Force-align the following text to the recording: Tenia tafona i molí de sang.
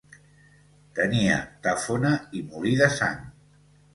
Tenia 0.99 1.35
tafona 1.67 2.13
i 2.39 2.43
molí 2.47 2.75
de 2.83 2.87
sang. 2.97 3.23